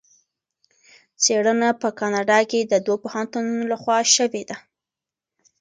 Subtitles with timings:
[1.23, 4.57] څېړنه په کاناډا کې د دوه پوهنتونونو لخوا شوې ده.